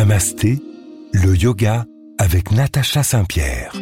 [0.00, 0.58] Namasté,
[1.12, 1.84] le yoga
[2.16, 3.74] avec Natacha Saint-Pierre.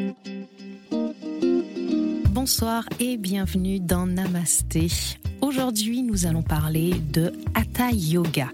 [2.31, 4.89] Bonsoir et bienvenue dans Namasté.
[5.41, 8.49] Aujourd'hui, nous allons parler de Hatha Yoga.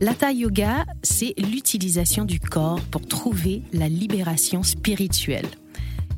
[0.00, 5.48] L'Hatha Yoga, c'est l'utilisation du corps pour trouver la libération spirituelle.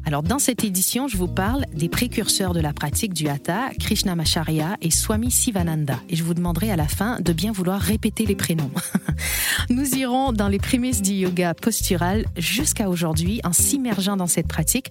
[0.05, 4.77] Alors, dans cette édition, je vous parle des précurseurs de la pratique du Hatha, Krishnamacharya
[4.83, 5.99] et Swami Sivananda.
[6.11, 8.71] Et je vous demanderai à la fin de bien vouloir répéter les prénoms.
[9.71, 14.91] Nous irons dans les prémices du yoga postural jusqu'à aujourd'hui en s'immergeant dans cette pratique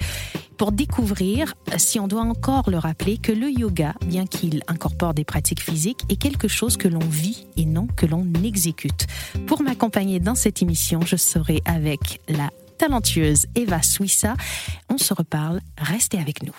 [0.58, 5.24] pour découvrir, si on doit encore le rappeler, que le yoga, bien qu'il incorpore des
[5.24, 9.08] pratiques physiques, est quelque chose que l'on vit et non que l'on exécute.
[9.48, 14.36] Pour m'accompagner dans cette émission, je serai avec la talentueuse Eva Suissa.
[14.90, 16.54] On se reparle, restez avec nous.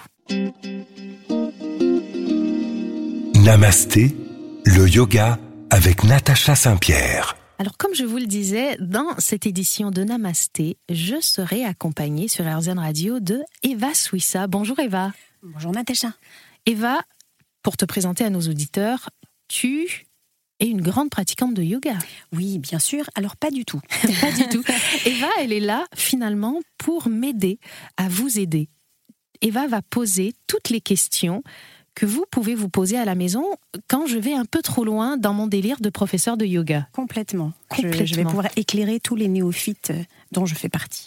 [3.43, 4.17] Namasté,
[4.65, 5.39] le yoga
[5.71, 7.37] avec Natacha Saint-Pierre.
[7.59, 12.45] Alors, comme je vous le disais, dans cette édition de Namasté, je serai accompagnée sur
[12.45, 14.47] RZN Radio de Eva Suissa.
[14.47, 15.13] Bonjour Eva.
[15.43, 16.13] Bonjour Natacha.
[16.67, 17.03] Eva,
[17.63, 19.11] pour te présenter à nos auditeurs,
[19.49, 20.07] tu
[20.61, 21.99] es une grande pratiquante de yoga.
[22.33, 23.09] Oui, bien sûr.
[23.15, 23.81] Alors, pas du tout.
[24.21, 24.65] pas du tout.
[25.07, 27.59] Eva, elle est là finalement pour m'aider
[27.97, 28.69] à vous aider.
[29.41, 31.43] Eva va poser toutes les questions
[31.95, 33.45] que vous pouvez vous poser à la maison
[33.89, 36.89] quand je vais un peu trop loin dans mon délire de professeur de yoga.
[36.93, 37.53] Complètement.
[37.77, 41.07] Je, vais pouvoir éclairer tous les néophytes euh, dont je fais partie.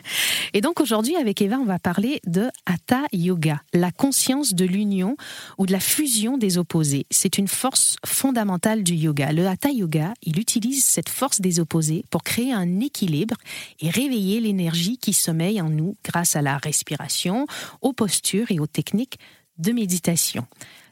[0.54, 5.16] Et donc aujourd'hui, avec Eva, on va parler de Hatha Yoga, la conscience de l'union
[5.58, 7.06] ou de la fusion des opposés.
[7.10, 9.32] C'est une force fondamentale du yoga.
[9.32, 13.36] Le Hatha Yoga, il utilise cette force des opposés pour créer un équilibre
[13.80, 17.46] et réveiller l'énergie qui sommeille en nous grâce à la respiration,
[17.82, 19.18] aux postures et aux techniques
[19.58, 20.46] de méditation.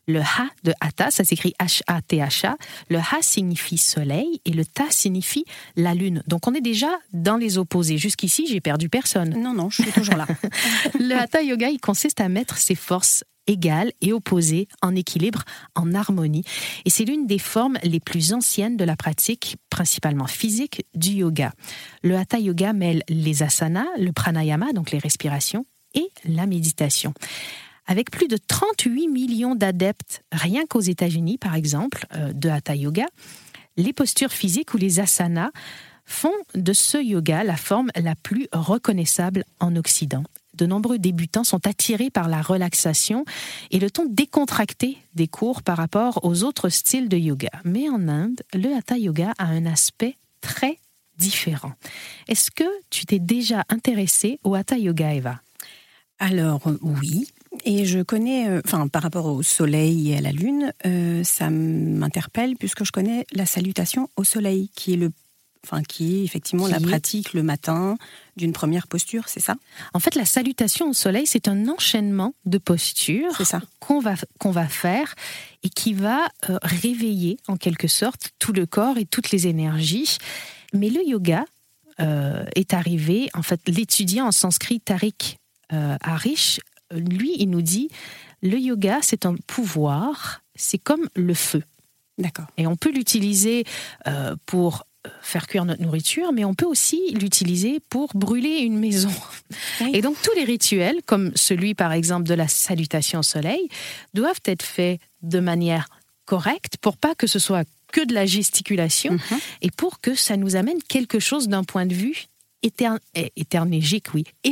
[0.07, 2.57] Le Ha de Hatha, ça s'écrit H-A-T-H-A.
[2.91, 5.45] Le Ha signifie soleil et le Ta signifie
[5.77, 6.23] la lune.
[6.27, 7.97] Donc on est déjà dans les opposés.
[7.97, 9.31] Jusqu'ici, j'ai perdu personne.
[9.41, 10.27] Non, non, je suis toujours là.
[10.99, 15.45] le Hatha Yoga, il consiste à mettre ses forces égales et opposées en équilibre,
[15.75, 16.45] en harmonie.
[16.85, 21.53] Et c'est l'une des formes les plus anciennes de la pratique, principalement physique, du yoga.
[22.03, 27.15] Le Hatha Yoga mêle les asanas, le pranayama, donc les respirations, et la méditation
[27.87, 33.07] avec plus de 38 millions d'adeptes, rien qu'aux États-Unis par exemple, euh, de Hatha Yoga,
[33.77, 35.51] les postures physiques ou les asanas
[36.05, 40.23] font de ce yoga la forme la plus reconnaissable en Occident.
[40.55, 43.25] De nombreux débutants sont attirés par la relaxation
[43.71, 47.51] et le ton décontracté des cours par rapport aux autres styles de yoga.
[47.65, 50.79] Mais en Inde, le Hatha Yoga a un aspect très
[51.17, 51.73] différent.
[52.29, 55.41] Est-ce que tu t'es déjà intéressé au Hatha Yoga, Eva?
[56.21, 57.27] Alors oui,
[57.65, 61.51] et je connais, euh, enfin par rapport au soleil et à la lune, euh, ça
[61.51, 65.11] m'interpelle puisque je connais la salutation au soleil, qui est le
[65.67, 67.97] Enfin, qui est effectivement la pratique le matin
[68.37, 69.55] d'une première posture, c'est ça?
[69.95, 73.33] En fait, la salutation au soleil, c'est un enchaînement de postures
[73.81, 75.15] qu'on va, qu'on va faire
[75.63, 80.19] et qui va euh, réveiller en quelque sorte tout le corps et toutes les énergies.
[80.75, 81.47] Mais le yoga
[81.99, 85.39] est arrivé, en fait, l'étudiant en sanskrit Tariq
[85.71, 86.61] Harish
[86.93, 87.89] lui, il nous dit,
[88.43, 91.63] le yoga, c'est un pouvoir, c'est comme le feu.
[92.19, 92.47] D'accord.
[92.57, 93.65] Et on peut l'utiliser
[94.07, 98.79] euh, pour euh, faire cuire notre nourriture, mais on peut aussi l'utiliser pour brûler une
[98.79, 99.11] maison.
[99.93, 103.69] Et donc tous les rituels, comme celui par exemple de la salutation au soleil,
[104.13, 105.89] doivent être faits de manière
[106.25, 109.39] correcte pour pas que ce soit que de la gesticulation mhm.
[109.63, 112.27] et pour que ça nous amène quelque chose d'un point de vue
[112.65, 114.25] éternégique, oui.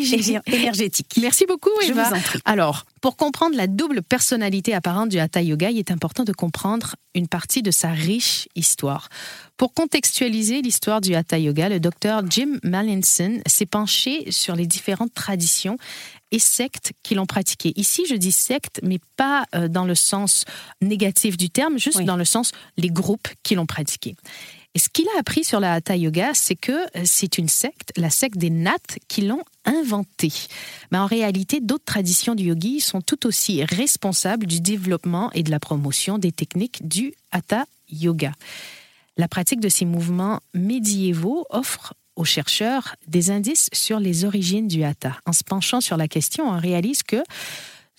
[0.46, 1.18] Énergétique.
[1.20, 2.04] Merci beaucoup, Eva.
[2.04, 2.38] Je vous en prie.
[2.44, 6.94] Alors, pour comprendre la double personnalité apparente du Hatha Yoga, il est important de comprendre
[7.14, 9.08] une partie de sa riche histoire.
[9.56, 15.14] Pour contextualiser l'histoire du Hatha Yoga, le docteur Jim Mallinson s'est penché sur les différentes
[15.14, 15.76] traditions
[16.30, 17.72] et sectes qui l'ont pratiqué.
[17.76, 20.44] Ici, je dis sectes, mais pas euh, dans le sens
[20.80, 24.16] négatif du terme, juste dans le sens les groupes qui l'ont pratiqué.
[24.74, 27.92] Et ce qu'il a appris sur la Hatha Yoga, c'est que euh, c'est une secte,
[27.96, 30.32] la secte des Naths, qui l'ont inventé.
[30.90, 35.50] Mais en réalité, d'autres traditions du yogi sont tout aussi responsables du développement et de
[35.50, 38.32] la promotion des techniques du Hatha Yoga.
[39.18, 44.84] La pratique de ces mouvements médiévaux offre aux chercheurs des indices sur les origines du
[44.84, 45.18] Hatha.
[45.26, 47.22] En se penchant sur la question, on réalise que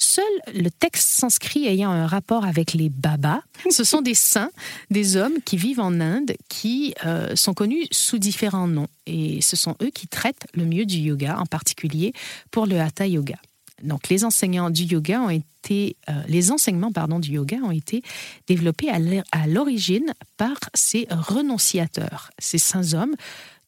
[0.04, 3.40] Seul le texte sanskrit ayant un rapport avec les babas,
[3.70, 4.52] ce sont des saints,
[4.92, 8.90] des hommes qui vivent en Inde, qui euh, sont connus sous différents noms.
[9.06, 12.12] Et ce sont eux qui traitent le mieux du yoga, en particulier
[12.52, 13.38] pour le hatha yoga.
[13.82, 18.02] Donc les enseignants du yoga ont été, euh, les enseignements pardon du yoga ont été
[18.46, 23.16] développés à l'origine par ces renonciateurs, ces saints hommes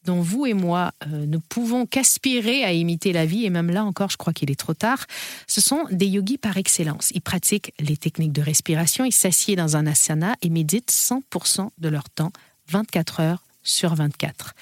[0.06, 3.84] dont vous et moi euh, ne pouvons qu'aspirer à imiter la vie, et même là
[3.84, 5.04] encore, je crois qu'il est trop tard,
[5.46, 7.10] ce sont des yogis par excellence.
[7.10, 11.88] Ils pratiquent les techniques de respiration, ils s'assiedent dans un asana et méditent 100% de
[11.88, 12.32] leur temps,
[12.68, 14.54] 24 heures sur 24.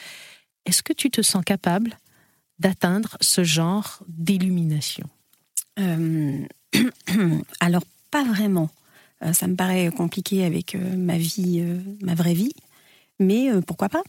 [0.67, 1.99] Est-ce que tu te sens capable
[2.59, 5.09] d'atteindre ce genre d'illumination?
[5.79, 6.47] Euh,
[7.61, 8.71] Alors, pas vraiment.
[9.23, 11.63] Euh, ça me paraît compliqué avec ma vie,
[12.01, 12.55] ma vraie vie,
[13.21, 14.03] mais pourquoi pas?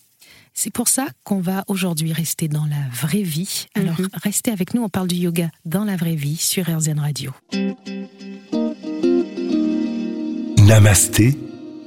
[0.55, 3.67] C'est pour ça qu'on va aujourd'hui rester dans la vraie vie.
[3.75, 4.07] Alors, mhm.
[4.13, 7.31] restez avec nous, on parle du yoga dans la vraie vie sur RZN Radio.
[10.57, 11.37] Namasté,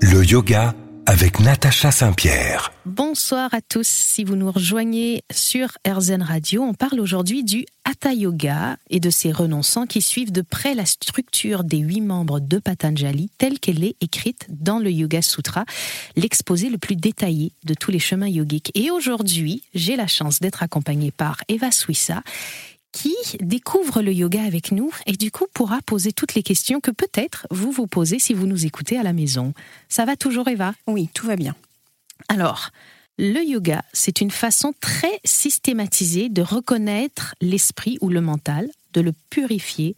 [0.03, 0.75] le yoga
[1.09, 2.71] avec Natacha Saint-Pierre.
[2.85, 3.89] Bonsoir à tous.
[3.89, 9.09] Si vous nous rejoignez sur RZN Radio, on parle aujourd'hui du Hatha Yoga et de
[9.09, 13.85] ses renonçants qui suivent de près la structure des huit membres de Patanjali telle qu'elle
[13.85, 15.65] est écrite dans le Yoga Sutra,
[16.15, 18.71] l'exposé le plus détaillé de tous les chemins yogiques.
[18.75, 22.23] Et aujourd'hui, j'ai la chance d'être accompagnée par Eva Suissa
[22.99, 26.91] qui découvre le yoga avec nous et du coup pourra poser toutes les questions que
[26.91, 29.55] peut-être vous vous posez si vous nous écoutez à la maison.
[29.89, 30.75] Ça va toujours Eva?
[30.89, 31.55] Oui, tout va bien.
[32.29, 32.71] Alors,
[33.17, 39.13] le yoga, c'est une façon très systématisée de reconnaître l'esprit ou le mental, de le
[39.31, 39.95] purifier,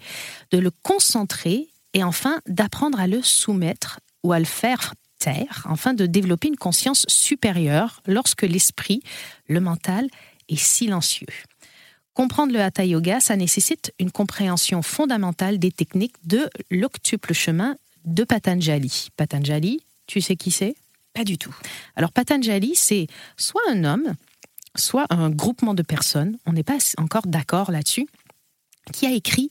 [0.51, 5.95] de le concentrer et enfin d'apprendre à le soumettre ou à le faire taire, afin
[5.95, 9.03] de développer une conscience supérieure lorsque l'esprit,
[9.49, 10.07] le mental,
[10.51, 11.27] est silencieux.
[12.15, 18.25] Comprendre le Hatha Yoga, ça nécessite une compréhension fondamentale des techniques de l'octuple chemin de
[18.25, 19.09] Patanjali.
[19.17, 20.75] Patanjali, tu sais qui c'est?
[21.15, 21.55] Pas du tout.
[21.97, 24.15] Alors Patanjali, c'est soit un homme,
[24.77, 28.07] soit un groupement de personnes, on n'est pas encore d'accord là-dessus,
[28.93, 29.49] qui a écrit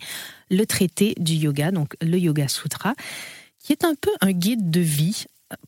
[0.49, 2.93] le traité du yoga, donc le Yoga Sutra,
[3.59, 5.25] qui est un peu un guide de vie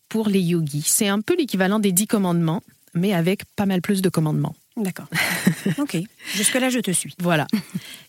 [0.10, 0.84] pour les yogis.
[0.86, 2.62] C'est un peu l'équivalent des dix commandements,
[2.94, 4.56] mais avec pas mal plus de commandements.
[4.78, 5.08] D'accord.
[5.80, 5.98] ok.
[6.34, 7.14] Jusque-là, je te suis.
[7.20, 7.46] Voilà.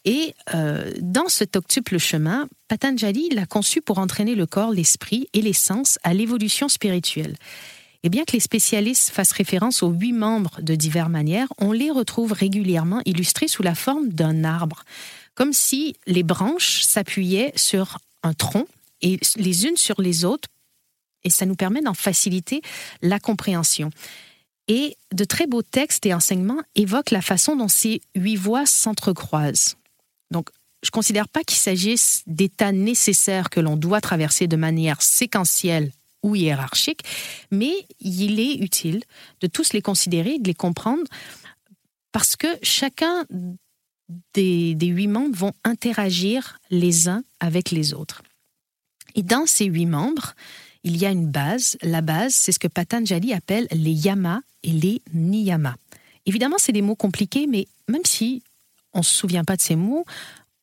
[0.04, 5.42] Et euh, dans cet octuple chemin, Patanjali l'a conçu pour entraîner le corps, l'esprit et
[5.42, 7.36] les sens à l'évolution spirituelle.
[8.04, 11.90] Et bien que les spécialistes fassent référence aux huit membres de diverses manières, on les
[11.90, 14.84] retrouve régulièrement illustrés sous la forme d'un arbre,
[15.34, 18.66] comme si les branches s'appuyaient sur un tronc
[19.02, 20.48] et les unes sur les autres,
[21.24, 22.62] et ça nous permet d'en faciliter
[23.02, 23.90] la compréhension.
[24.68, 29.76] Et de très beaux textes et enseignements évoquent la façon dont ces huit voies s'entrecroisent.
[30.30, 30.50] Donc,
[30.82, 35.92] je ne considère pas qu'il s'agisse d'états nécessaires que l'on doit traverser de manière séquentielle
[36.22, 37.02] ou hiérarchique,
[37.50, 39.02] mais il est utile
[39.40, 41.04] de tous les considérer, de les comprendre,
[42.12, 43.24] parce que chacun
[44.34, 48.22] des, huit membres vont interagir les uns avec les autres.
[49.14, 50.34] Et dans ces huit membres,
[50.84, 51.76] il y a une base.
[51.82, 55.76] La base, c'est ce que Patanjali appelle les yamas et les niyamas.
[56.26, 58.42] Évidemment, c'est des mots compliqués, mais même si
[58.92, 60.04] on ne se souvient pas de ces mots,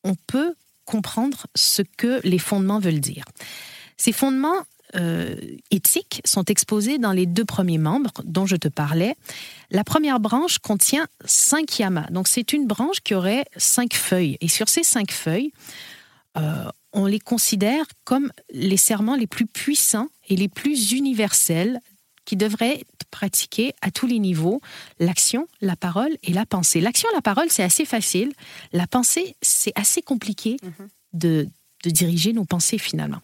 [0.03, 0.53] on peut
[0.85, 3.25] comprendre ce que les fondements veulent dire.
[3.97, 4.63] Ces fondements
[4.95, 5.35] euh,
[5.69, 9.15] éthiques sont exposés dans les deux premiers membres dont je te parlais.
[9.69, 12.07] La première branche contient cinq yamas.
[12.09, 14.37] Donc c'est une branche qui aurait cinq feuilles.
[14.41, 15.51] Et sur ces cinq feuilles,
[16.37, 21.79] euh, on les considère comme les serments les plus puissants et les plus universels
[22.25, 24.61] qui devraient être pratiqués à tous les niveaux,
[24.99, 26.79] l'action, la parole et la pensée.
[26.79, 28.33] L'action, la parole, c'est assez facile.
[28.71, 30.87] La pensée, c'est assez compliqué mhm.
[31.13, 31.47] de,
[31.83, 33.21] de diriger nos pensées finalement.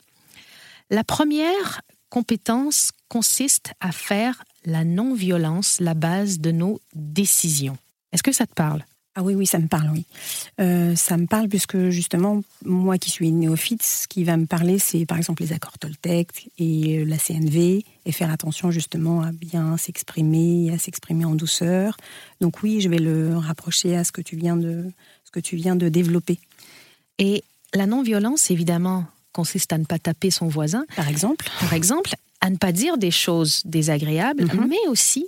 [0.89, 7.77] La première compétence consiste à faire la non-violence la base de nos décisions.
[8.12, 8.84] Est-ce que ça te parle?
[9.17, 10.05] Ah oui, oui, ça me parle, oui.
[10.60, 14.77] Euh, ça me parle puisque justement, moi qui suis néophyte, ce qui va me parler,
[14.77, 19.31] c'est par exemple les accords Toltec et euh, la CNV, et faire attention justement à
[19.31, 21.95] bien s'exprimer, à s'exprimer en douceur.
[22.41, 24.84] Donc oui, je vais le rapprocher à ce que tu viens de,
[25.24, 26.38] ce que tu viens de développer.
[27.17, 27.41] Et
[27.74, 30.86] la non-violence, évidemment, consiste à ne pas taper son voisin.
[30.98, 31.50] Par exemple.
[31.62, 34.67] Par exemple, à ne pas dire des choses désagréables, mhm.
[34.67, 35.25] mais aussi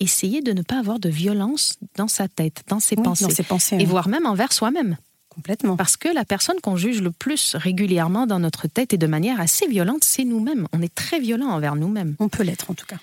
[0.00, 3.76] essayer de ne pas avoir de violence dans sa tête, dans ses pensées, ses pensées
[3.78, 4.96] et voire même envers soi-même.
[5.28, 5.76] Complètement.
[5.76, 9.38] Parce que la personne qu'on juge le plus régulièrement dans notre tête et de manière
[9.38, 10.66] assez violente, c'est nous-mêmes.
[10.72, 12.16] On est très violent envers nous-mêmes.
[12.20, 12.96] On peut l'être en tout cas.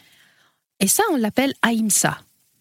[0.80, 2.18] Et ça, on l'appelle ahimsa.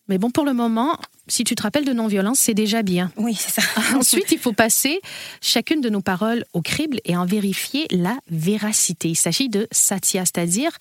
[0.09, 3.13] Mais bon, pour le moment, si tu te rappelles de non-violence, c'est déjà bien.
[3.17, 3.63] Oui, c'est ça.
[3.97, 5.01] Ensuite, il faut passer
[5.41, 9.11] chacune de nos paroles au crible et en vérifier la véracité.
[9.11, 10.73] Il s'agit de satya, c'est-à-dire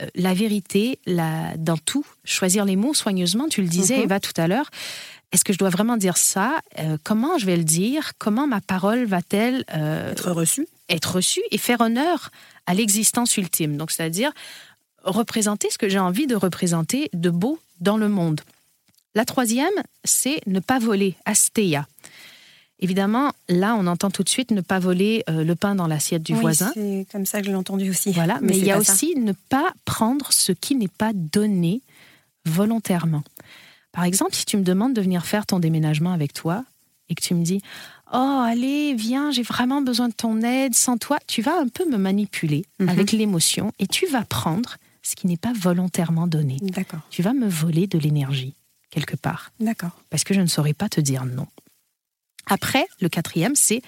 [0.00, 3.48] euh, la vérité la, dans tout, choisir les mots soigneusement.
[3.48, 4.04] Tu le disais, mhm.
[4.04, 4.70] Eva, tout à l'heure.
[5.32, 6.60] Est-ce que je dois vraiment dire ça?
[6.78, 8.12] Euh, Comment je vais le dire?
[8.18, 10.66] Comment ma parole va-t-elle euh, être reçue?
[10.88, 12.30] Être reçue et faire honneur
[12.66, 13.76] à l'existence ultime?
[13.76, 14.32] Donc, c'est-à-dire
[15.02, 18.40] représenter ce que j'ai envie de représenter de beau dans le monde.
[19.14, 19.68] La troisième,
[20.04, 21.86] c'est ne pas voler, asteya.
[22.82, 26.22] Évidemment, là, on entend tout de suite ne pas voler euh, le pain dans l'assiette
[26.22, 26.70] du Oui, voisin.
[26.74, 28.12] C'est comme ça que je l'ai entendu aussi.
[28.12, 28.80] Voilà, mais, il y a ça.
[28.80, 31.82] aussi ne pas prendre ce qui n'est pas donné
[32.46, 33.22] volontairement.
[33.92, 36.64] Par exemple, si tu me demandes de venir faire ton déménagement avec toi
[37.08, 37.60] et que tu me dis
[38.12, 41.84] Oh, allez, viens, j'ai vraiment besoin de ton aide, sans toi, tu vas un peu
[41.88, 42.88] me manipuler Mhm.
[42.88, 46.56] avec l'émotion et tu vas prendre ce qui n'est pas volontairement donné.
[46.62, 48.54] D'accord, Tu vas me voler de l'énergie,
[48.90, 49.92] quelque part, d'accord.
[50.10, 51.46] parce que je ne saurais pas te dire non.
[52.46, 53.82] Après, le quatrième, c'est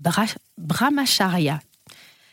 [0.00, 0.24] Bra-
[0.58, 1.60] Brahmacharya.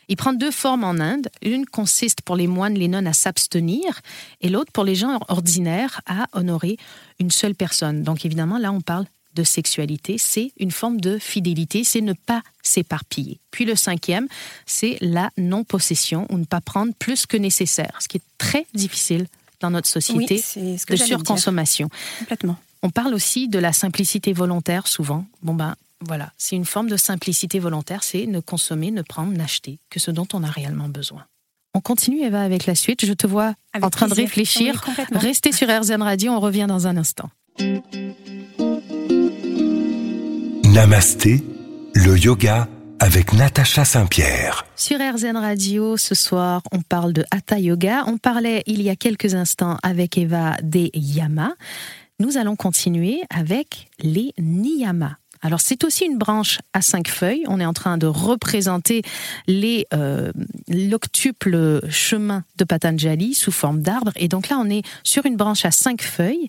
[0.08, 1.28] Il prend deux formes en Inde.
[1.42, 4.00] Une consiste pour les moines, les nonnes à s'abstenir,
[4.42, 6.76] et l'autre pour les gens ordinaires à honorer
[7.20, 8.02] une seule personne.
[8.02, 10.16] Donc évidemment, là, on parle de sexualité.
[10.18, 13.40] C'est une forme de fidélité, c'est ne pas s'éparpiller.
[13.50, 14.28] Puis le cinquième,
[14.66, 19.26] c'est la non-possession ou ne pas prendre plus que nécessaire, ce qui est très difficile
[19.64, 21.88] dans notre société Oui, c'est ce que de surconsommation.
[22.18, 22.56] Complètement.
[22.82, 25.24] On parle aussi de la simplicité volontaire souvent.
[25.42, 29.78] Bon ben voilà, c'est une forme de simplicité volontaire, c'est ne consommer, ne prendre, n'acheter
[29.88, 31.24] que ce dont on a réellement besoin.
[31.72, 33.06] On continue Eva avec la suite.
[33.06, 34.84] Je te vois Avec en train de réfléchir.
[34.98, 35.04] Oui.
[35.12, 37.30] Restez sur RZN Radio, on revient dans un instant.
[40.64, 41.42] Namasté,
[41.94, 42.68] le yoga
[43.04, 44.64] avec Natacha Saint-Pierre.
[44.76, 48.04] Sur RZN Radio, ce soir, on parle de Hatha Yoga.
[48.06, 51.52] On parlait il y a quelques instants avec Eva des yamas.
[52.18, 55.16] Nous allons continuer avec les niyamas.
[55.42, 57.44] Alors c'est aussi une branche à cinq feuilles.
[57.46, 59.02] On est en train de représenter
[59.46, 60.32] les euh,
[60.68, 64.12] l'octuple chemin de Patanjali sous forme d'arbre.
[64.16, 66.48] Et donc là, on est sur une branche à cinq feuilles.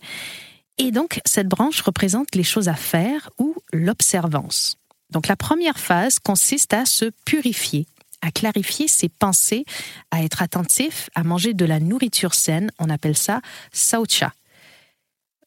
[0.78, 4.78] Et donc cette branche représente les choses à faire ou l'observance.
[5.10, 7.88] Donc la première phase consiste à se purifier,
[8.22, 9.66] à clarifier ses pensées,
[10.12, 12.72] à être attentif, à manger de la nourriture saine.
[12.80, 14.34] On appelle ça saucha.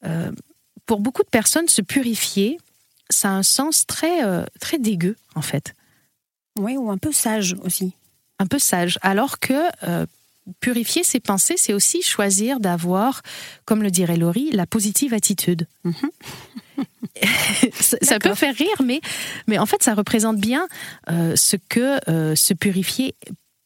[0.05, 0.33] Euh,
[0.87, 2.59] pour beaucoup de personnes, se purifier,
[3.11, 5.75] ça a un sens très, euh, très dégueu, en fait.
[6.59, 7.95] Oui, ou un peu sage aussi.
[8.39, 8.99] Un peu sage.
[9.03, 10.07] Alors que euh,
[10.61, 13.23] purifier ses pensées, c'est aussi choisir d'avoir,
[13.65, 15.67] comme le dirait Laurie, la positive attitude.
[15.85, 15.95] Mhm.
[17.81, 19.01] ça, ça peut faire rire, mais,
[19.47, 20.69] mais en fait, ça représente bien
[21.11, 23.15] euh, ce que euh, se purifier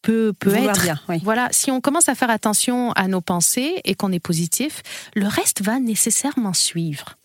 [0.03, 0.83] peut, peut Vouloir être.
[0.83, 1.21] bien, oui.
[1.23, 4.83] Voilà, si on commence à faire attention à nos pensées et qu'on est positif,
[5.15, 7.17] le reste va nécessairement suivre.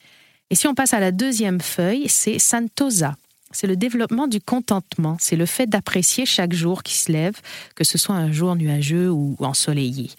[0.49, 3.15] Et si on passe à la deuxième feuille, c'est Santosa.
[3.51, 5.17] C'est le développement du contentement.
[5.19, 7.35] C'est le fait d'apprécier chaque jour qui se lève,
[7.75, 10.09] que ce soit un jour nuageux ou ensoleillé.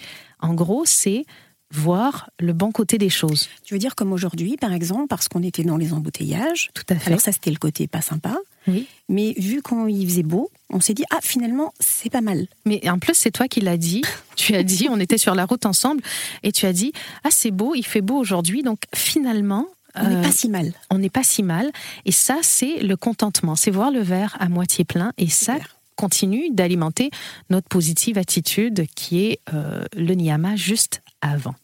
[0.40, 1.25] En gros, c'est
[1.70, 3.49] voir le bon côté des choses.
[3.64, 6.70] Tu veux dire comme aujourd'hui, par exemple, parce qu'on était dans les embouteillages.
[6.75, 7.08] Tout à fait.
[7.08, 8.37] Alors ça, c'était le côté pas sympa.
[8.66, 8.87] Oui.
[9.08, 12.47] Mais vu qu'il faisait beau, on s'est dit, ah, finalement, c'est pas mal.
[12.64, 14.02] Mais en plus, c'est toi qui l'as dit.
[14.37, 16.00] Tu as dit, on était sur la route ensemble,
[16.44, 16.92] et tu as dit,
[17.25, 19.66] ah c'est beau, il fait beau aujourd'hui, donc finalement,
[20.00, 20.73] On n'est euh, pas si mal.
[20.90, 21.71] on n'est pas si mal.
[22.05, 25.57] Et ça, c'est le contentement, c'est voir le verre à moitié plein, et ça
[25.97, 27.11] continue d'alimenter
[27.50, 31.57] notre positive attitude qui est euh, le niyama juste avant.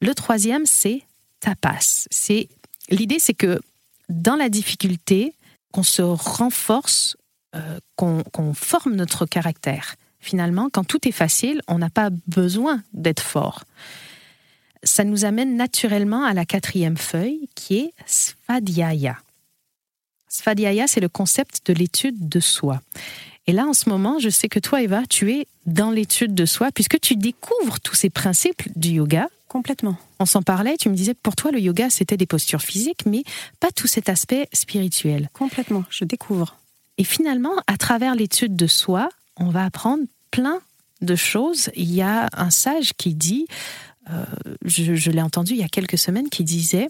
[0.00, 1.02] Le troisième, c'est
[1.40, 2.06] tapas.
[2.10, 2.48] C'est
[2.90, 3.60] l'idée, c'est que
[4.10, 5.32] dans la difficulté,
[5.72, 7.16] qu'on se renforce,
[7.56, 9.96] euh, qu'on qu'on forme notre caractère.
[10.20, 13.64] Finalement, quand tout est facile, on n'a pas besoin d'être fort.
[14.84, 19.16] Ça nous amène naturellement à la quatrième feuille, qui est svadhyaya.
[20.28, 22.80] Svadhyaya, c'est le concept de l'étude de soi.
[23.46, 26.46] Et là, en ce moment, je sais que toi, Eva, tu es dans l'étude de
[26.46, 29.28] soi, puisque tu découvres tous ces principes du yoga.
[29.48, 29.96] Complètement.
[30.18, 33.22] On s'en parlait, tu me disais, pour toi, le yoga, c'était des postures physiques, mais
[33.60, 35.28] pas tout cet aspect spirituel.
[35.32, 35.84] Complètement.
[35.90, 36.56] Je découvre.
[36.98, 40.60] Et finalement, à travers l'étude de soi, on va apprendre plein
[41.02, 41.70] de choses.
[41.76, 43.46] Il y a un sage qui dit,
[44.64, 46.88] je, je l'ai entendu il y a quelques semaines, qui disait,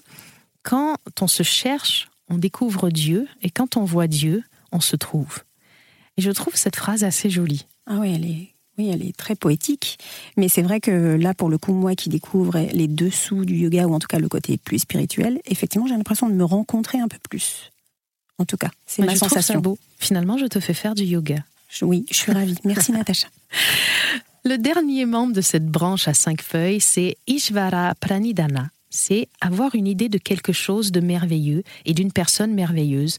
[0.62, 4.42] quand on se cherche, on découvre Dieu, et quand on voit Dieu,
[4.72, 5.40] on se trouve.
[6.16, 7.66] Et je trouve cette phrase assez jolie.
[7.86, 9.98] Ah oui, elle est, oui, elle est très poétique.
[10.36, 13.86] Mais c'est vrai que là, pour le coup, moi qui découvre les dessous du yoga,
[13.86, 17.08] ou en tout cas le côté plus spirituel, effectivement, j'ai l'impression de me rencontrer un
[17.08, 17.70] peu plus.
[18.38, 19.60] En tout cas, c'est ma je trouve ça sensation.
[19.60, 19.78] beau.
[19.98, 21.36] Finalement, je te fais faire du yoga.
[21.68, 22.56] Je- oui, je suis ravie.
[22.64, 23.28] Merci Natacha.
[24.46, 28.68] Le dernier membre de cette branche à cinq feuilles, c'est Ishvara Pranidhana.
[28.90, 33.16] C'est avoir une idée de quelque chose de merveilleux et d'une personne merveilleuse.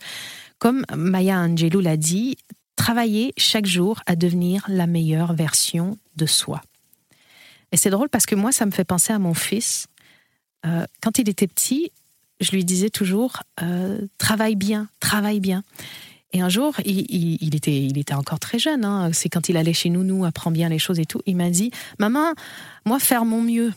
[0.60, 2.38] Comme Maya Angelou l'a dit,
[2.76, 6.62] travailler chaque jour à devenir la meilleure version de soi.
[7.72, 9.88] Et c'est drôle parce que moi, ça me fait penser à mon fils.
[10.68, 11.92] Euh, quand il était petit,
[12.40, 15.64] je lui disais toujours euh, travaille bien, travaille bien.
[16.36, 17.06] Et un jour, il,
[17.42, 18.84] il- était, il était encore très jeune.
[18.84, 19.10] hein.
[19.14, 21.22] C'est quand il allait chez Nounou, apprend bien les choses et tout.
[21.26, 22.34] Il m'a dit Maman,
[22.86, 23.72] moi, faire mon mieux.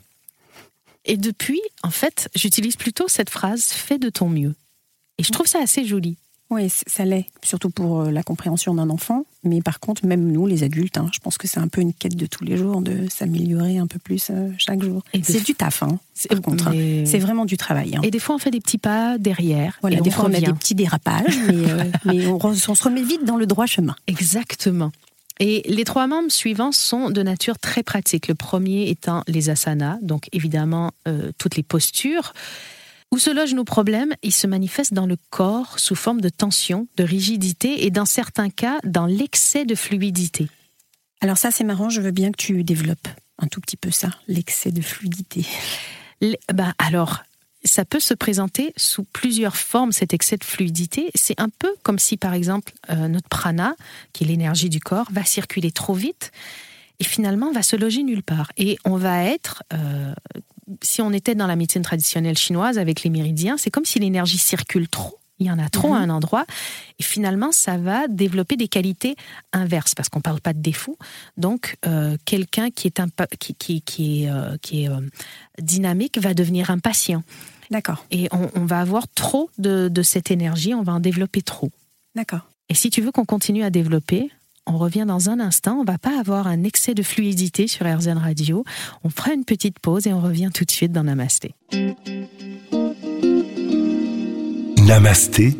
[1.04, 4.56] Et depuis, en fait, j'utilise plutôt cette phrase fais de ton mieux.
[5.18, 6.16] Et je trouve ça assez joli.
[6.50, 9.24] Oui, ça l'est, surtout pour euh, la compréhension d'un enfant.
[9.44, 11.92] Mais par contre, même nous, les adultes, hein, je pense que c'est un peu une
[11.92, 15.02] quête de tous les jours de s'améliorer un peu plus euh, chaque jour.
[15.22, 16.72] C'est du taf, hein, par contre.
[17.04, 17.96] C'est vraiment du travail.
[17.96, 18.00] Hein.
[18.02, 19.78] Et des fois, on fait des petits pas derrière.
[19.80, 22.82] Voilà, et des fois, on a des petits dérapages, mais, euh, mais on, on se
[22.82, 23.94] remet vite dans le droit chemin.
[24.08, 24.90] Exactement.
[25.40, 28.26] Et les trois membres suivants sont de nature très pratique.
[28.26, 30.90] Le premier étant les asanas, donc évidemment
[31.38, 32.32] toutes les postures.
[33.12, 34.14] Où se logent nos problèmes?
[34.22, 38.50] Ils se manifestent dans le corps sous forme de tension, de rigidité et dans certains
[38.50, 40.48] cas dans l'excès de fluidité.
[41.20, 44.10] Alors ça c'est marrant, je veux bien que tu développes un tout petit peu ça,
[44.26, 45.46] l'excès de fluidité.
[46.52, 47.22] Bah, alors,
[47.64, 51.10] ça peut se présenter sous plusieurs formes, cet excès de fluidité.
[51.14, 53.74] C'est un peu comme si, par exemple, euh, notre prana,
[54.12, 56.32] qui est l'énergie du corps, va circuler trop vite
[57.00, 58.50] et finalement va se loger nulle part.
[58.56, 60.14] Et on va être euh,
[60.82, 64.38] si on était dans la médecine traditionnelle chinoise avec les méridiens, c'est comme si l'énergie
[64.38, 65.18] circule trop.
[65.40, 66.10] Il y en a trop à mhm.
[66.10, 66.46] un endroit.
[66.98, 69.14] Et finalement, ça va développer des qualités
[69.52, 70.98] inverses, parce qu'on ne parle pas de défaut.
[71.36, 73.00] Donc, euh, quelqu'un qui est,
[73.38, 75.00] qui, qui, qui est, euh, qui est euh,
[75.60, 77.22] dynamique va devenir impatient.
[77.70, 78.04] D'accord.
[78.10, 81.70] Et on, on, va avoir trop de, de cette énergie, on va en développer trop.
[82.16, 82.48] D'accord.
[82.68, 84.30] Et si tu veux qu'on continue à développer,
[84.68, 85.78] on revient dans un instant.
[85.80, 88.64] On va pas avoir un excès de fluidité sur RZN Radio.
[89.02, 91.54] On fera une petite pause et on revient tout de suite dans Namasté.
[94.86, 95.56] Namasté,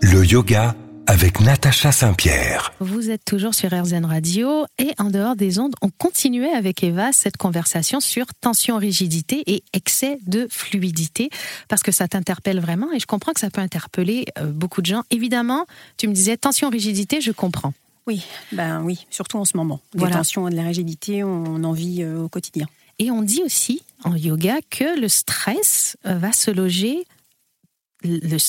[0.00, 0.74] le yoga
[1.08, 2.72] avec Natacha Saint-Pierre.
[2.78, 7.12] Vous êtes toujours sur RZN Radio et en dehors des ondes, on continuait avec Eva
[7.12, 11.28] cette conversation sur tension, rigidité et excès de fluidité
[11.68, 14.86] parce que ça t'interpelle vraiment et je comprends que ça peut interpeller euh, beaucoup de
[14.86, 15.02] gens.
[15.10, 15.66] Évidemment,
[15.96, 17.72] tu me disais tension, rigidité, je comprends.
[18.06, 19.80] Oui, ben oui, surtout en ce moment.
[19.94, 22.66] Des tensions de la rigidité, on en vit euh, au quotidien.
[22.98, 27.04] Et on dit aussi en yoga que le stress euh, va se loger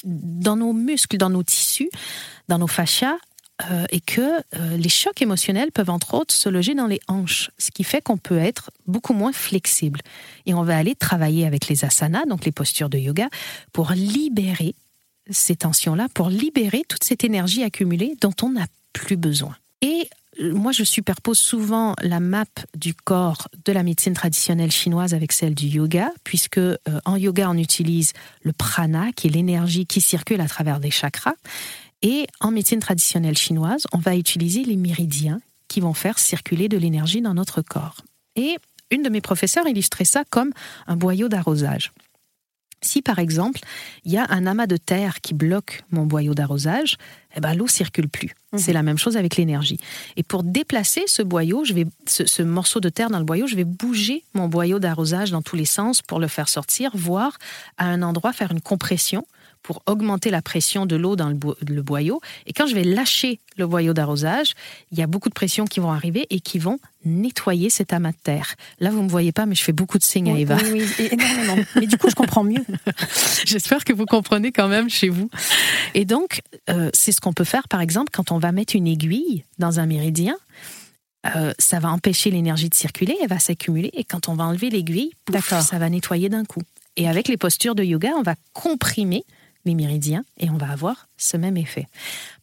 [0.04, 1.92] dans nos muscles, dans nos tissus,
[2.48, 3.18] dans nos fascias,
[3.70, 4.42] euh, et que
[4.76, 8.18] les chocs émotionnels peuvent entre autres se loger dans les hanches, ce qui fait qu'on
[8.18, 10.02] peut être beaucoup moins flexible.
[10.48, 13.30] Et on va aller travailler avec les asanas, donc les postures de yoga,
[13.72, 14.74] pour libérer
[15.30, 19.56] ces tensions-là, pour libérer toute cette énergie accumulée dont on n'a plus besoin.
[19.82, 20.08] Et
[20.40, 25.32] euh, moi, je superpose souvent la map du corps de la médecine traditionnelle chinoise avec
[25.32, 30.02] celle du yoga, puisque euh, en yoga, on utilise le prana, qui est l'énergie qui
[30.02, 31.36] circule à travers des chakras.
[32.02, 36.78] Et en médecine traditionnelle chinoise, on va utiliser les méridiens qui vont faire circuler de
[36.78, 37.98] l'énergie dans notre corps.
[38.36, 38.58] Et
[38.92, 40.52] une de mes professeurs illustrait ça comme
[40.86, 41.92] un boyau d'arrosage.
[42.84, 43.60] Si par exemple,
[44.06, 46.98] il y a un amas de terre qui bloque mon boyau d'arrosage,
[47.36, 48.32] eh ben, l'eau circule plus.
[48.52, 48.60] Mhm.
[48.60, 49.78] C'est la même chose avec l'énergie.
[50.18, 53.56] Et pour déplacer ce boyau, je vais, ce, morceau de terre dans le boyau, je
[53.56, 57.38] vais bouger mon boyau d'arrosage dans tous les sens pour le faire sortir, voire
[57.78, 59.26] à un endroit faire une compression
[59.64, 62.22] pour augmenter la pression de l'eau dans le, boyau.
[62.46, 64.54] Et quand je vais lâcher le boyau d'arrosage,
[64.92, 68.12] il y a beaucoup de pressions qui vont arriver et qui vont nettoyer cet amas
[68.12, 68.56] de terre.
[68.80, 70.58] Là, vous ne me voyez pas, mais je fais beaucoup de signes à Eva.
[70.64, 71.64] Oui, oui, énormément.
[71.76, 72.64] mais du coup, je comprends mieux.
[73.46, 75.30] J'espère que vous comprenez quand même chez vous.
[75.94, 78.88] Et donc, euh, c'est ce qu'on peut faire, par exemple, quand on va mettre une
[78.88, 80.36] aiguille dans un méridien.
[81.36, 84.70] Euh, ça va empêcher l'énergie de circuler, elle va s'accumuler, et quand on va enlever
[84.70, 86.62] l'aiguille, ça va nettoyer d'un coup.
[86.98, 89.24] Et avec les postures de yoga, on va comprimer
[89.66, 91.88] les méridiens et on va avoir ce même effet.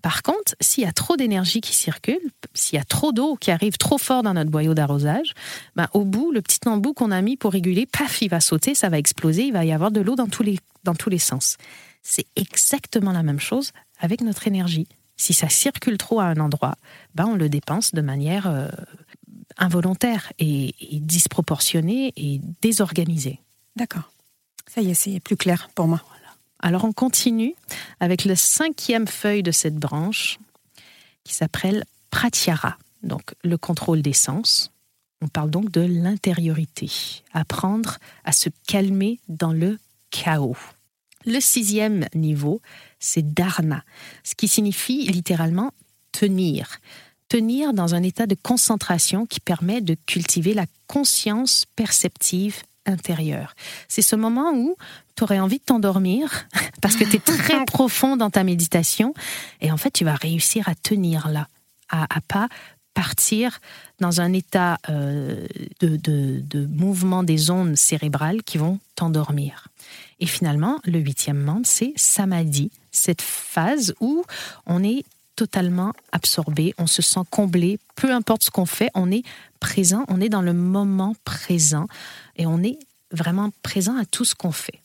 [0.02, 2.20] Par contre, s'il y a trop d'énergie qui circule,
[2.54, 5.34] s'il y a trop d'eau qui arrive trop fort dans notre boyau d'arrosage,
[5.76, 8.74] ben, au bout, le petit embout qu'on a mis pour réguler, paf, il va sauter,
[8.74, 11.18] ça va exploser, il va y avoir de l'eau dans, tous les, dans tous les
[11.18, 11.56] sens.
[12.02, 14.88] C'est exactement la même chose avec notre énergie.
[15.16, 16.76] Si ça circule trop à un endroit,
[17.14, 18.68] ben, on le dépense de manière euh,
[19.58, 23.40] involontaire et disproportionnée et désorganisée.
[23.76, 24.10] D'accord.
[24.66, 26.00] Ça y est, c'est plus clair pour moi.
[26.60, 27.54] Alors on continue
[28.00, 30.38] avec la cinquième feuille de cette branche
[31.24, 34.70] qui s'appelle Pratyara, donc le contrôle des sens.
[35.22, 36.90] On parle donc de l'intériorité,
[37.32, 39.78] apprendre à se calmer dans le
[40.10, 40.56] chaos.
[41.26, 42.62] Le sixième niveau,
[42.98, 43.84] c'est Dharna,
[44.24, 45.72] ce qui signifie littéralement
[46.12, 46.78] tenir.
[47.28, 53.54] Tenir dans un état de concentration qui permet de cultiver la conscience perceptive intérieure.
[53.88, 54.76] C'est ce moment où
[55.16, 56.48] tu aurais envie de t'endormir
[56.82, 59.14] parce que tu es très profond dans ta méditation
[59.60, 61.48] et en fait tu vas réussir à tenir là,
[61.88, 62.48] à, à pas
[62.94, 63.60] partir
[64.00, 65.46] dans un état euh,
[65.80, 69.68] de, de, mouvement des ondes cérébrales qui vont t'endormir.
[70.18, 74.24] Et finalement, le huitième membre, c'est samadhi, cette phase où
[74.66, 75.04] on est
[75.40, 79.22] totalement absorbé, on se sent comblé, peu importe ce qu'on fait, on est
[79.58, 81.86] présent, on est dans le moment présent
[82.36, 82.78] et on est
[83.10, 84.82] vraiment présent à tout ce qu'on fait.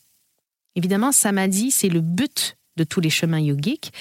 [0.75, 3.91] Évidemment, samadhi, c'est le but de tous les chemins yogiques,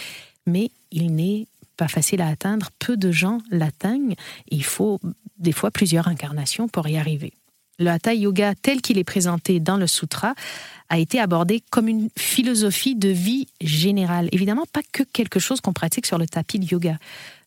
[0.47, 2.71] mais il n'est pas facile à atteindre.
[2.79, 4.14] Peu de gens l'atteignent.
[4.49, 5.01] Il faut
[5.38, 7.33] des fois plusieurs incarnations pour y arriver.
[7.79, 10.35] Le Hatha Yoga tel qu'il est présenté dans le sutra
[10.89, 14.29] a été abordé comme une philosophie de vie générale.
[14.33, 16.99] Évidemment, pas que quelque chose qu'on pratique sur le tapis de yoga.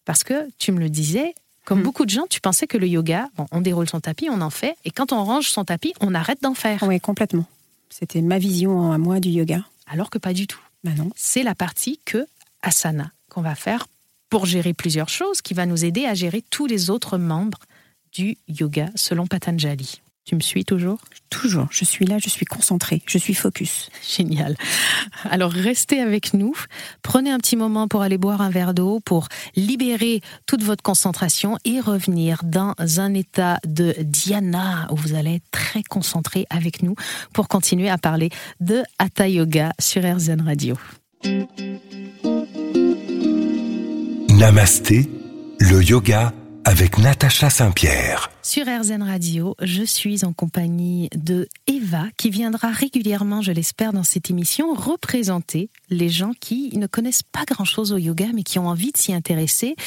[0.06, 1.34] Parce que, tu me le disais,
[1.66, 1.84] comme hmm.
[1.84, 4.76] beaucoup de gens, tu pensais que le yoga, on déroule son tapis, on en fait,
[4.86, 6.84] et quand on range son tapis, on arrête d'en faire.
[6.84, 7.46] Oui, complètement.
[7.90, 9.64] C'était ma vision à moi du yoga.
[9.88, 10.60] Alors que pas du tout.
[10.84, 11.10] Ben non.
[11.16, 12.26] C'est la partie que
[12.62, 13.88] asana qu'on va faire
[14.30, 17.60] pour gérer plusieurs choses, qui va nous aider à gérer tous les autres membres
[18.12, 20.02] du yoga selon Patanjali.
[20.28, 21.00] Tu me suis toujours?
[21.30, 21.68] Toujours.
[21.72, 23.90] Je suis là, je suis concentrée, je suis focus.
[24.06, 24.58] Génial.
[25.24, 26.54] Alors restez avec nous.
[27.02, 31.58] Prenez un petit moment pour aller boire un verre d'eau, pour libérer toute votre concentration
[31.64, 36.96] et revenir dans un état de dhyana où vous allez être très concentré avec nous
[37.34, 40.76] pour continuer à parler de Hatha Yoga sur RZN Radio.
[44.30, 45.10] Namasté,
[45.62, 46.34] le yoga
[46.68, 48.30] avec Natacha Saint-Pierre.
[48.44, 54.04] Sur RZN Radio, je suis en compagnie de Eva qui viendra régulièrement, je l'espère, dans
[54.04, 58.68] cette émission représenter les gens qui ne connaissent pas grand-chose au yoga mais qui ont
[58.68, 59.78] envie de s'y intéresser.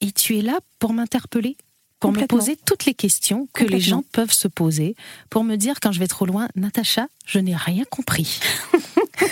[0.00, 1.58] Et tu es là pour m'interpeller,
[2.00, 4.96] pour me poser toutes les questions que les gens peuvent se poser,
[5.28, 8.40] pour me dire quand je vais trop loin, Natacha, je n'ai rien compris.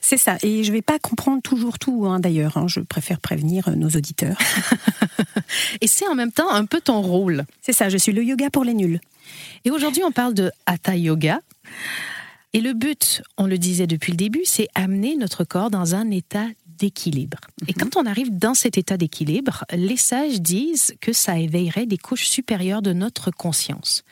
[0.00, 0.36] C'est ça.
[0.42, 2.56] Et je ne vais pas comprendre toujours tout, hein, d'ailleurs.
[2.56, 2.66] Hein.
[2.68, 4.38] Je préfère prévenir nos auditeurs.
[5.80, 7.44] Et c'est en même temps un peu ton rôle.
[7.60, 9.00] C'est ça, je suis le yoga pour les nuls.
[9.64, 11.40] Et aujourd'hui, on parle de Hatha Yoga.
[12.52, 16.10] Et le but, on le disait depuis le début, c'est amener notre corps dans un
[16.10, 17.38] état d'équilibre.
[17.68, 17.78] Et mhm.
[17.78, 22.26] quand on arrive dans cet état d'équilibre, les sages disent que ça éveillerait des couches
[22.26, 24.02] supérieures de notre conscience.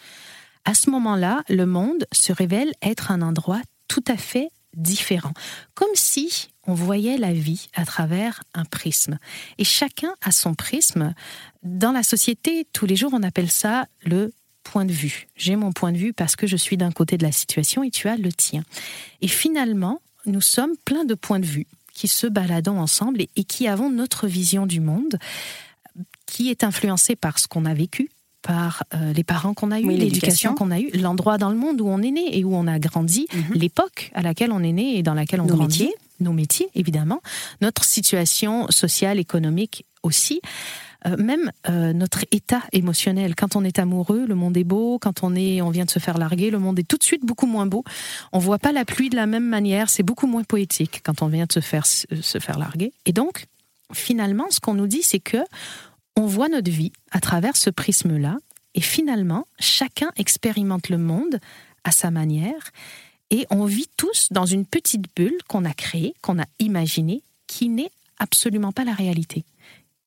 [0.64, 5.32] À ce moment-là, le monde se révèle être un endroit tout à fait différent,
[5.74, 9.18] comme si on voyait la vie à travers un prisme.
[9.56, 11.14] Et chacun a son prisme.
[11.62, 14.32] Dans la société, tous les jours, on appelle ça le
[14.64, 15.28] point de vue.
[15.34, 17.90] J'ai mon point de vue parce que je suis d'un côté de la situation et
[17.90, 18.62] tu as le tien.
[19.22, 23.66] Et finalement, nous sommes plein de points de vue qui se baladons ensemble et, qui
[23.66, 25.18] avons notre vision du monde
[26.26, 28.10] qui est influencée par ce qu'on a vécu,
[28.48, 31.82] par euh, les parents qu'on a eus, l'éducation qu'on a eue, l'endroit dans le monde
[31.82, 33.54] où on est né et où on a grandi, mhm.
[33.54, 37.20] l'époque à laquelle on est né et dans laquelle on grandit, nos métiers évidemment,
[37.60, 40.40] notre situation sociale, économique aussi.
[41.06, 43.36] Euh, même euh, notre état émotionnel.
[43.36, 44.98] Quand on est amoureux, le monde est beau.
[44.98, 47.24] Quand on est, on vient de se faire larguer, le monde est tout de suite
[47.24, 47.84] beaucoup moins beau.
[48.32, 49.90] On voit pas la pluie de la même manière.
[49.90, 52.92] C'est beaucoup moins poétique quand on vient de se faire se faire larguer.
[53.06, 53.46] Et donc,
[53.92, 55.38] finalement, ce qu'on nous dit, c'est que
[56.18, 58.38] on voit notre vie à travers ce prisme-là,
[58.74, 61.38] et finalement, chacun expérimente le monde
[61.84, 62.72] à sa manière,
[63.30, 67.68] et on vit tous dans une petite bulle qu'on a créée, qu'on a imaginée, qui
[67.68, 69.44] n'est absolument pas la réalité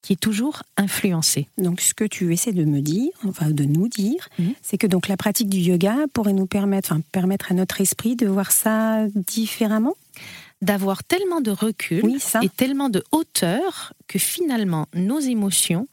[0.01, 1.47] qui est toujours influencée.
[1.59, 4.55] Donc, ce que tu essaies de me dire, enfin de nous dire, mhm.
[4.63, 8.15] c'est que donc la pratique du yoga pourrait nous permettre, enfin, permettre à notre esprit
[8.15, 9.93] de voir ça différemment?
[10.61, 15.87] D'avoir tellement de recul et tellement de hauteur que finalement nos émotions,